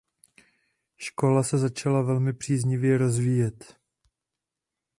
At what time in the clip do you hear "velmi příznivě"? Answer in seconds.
2.01-2.97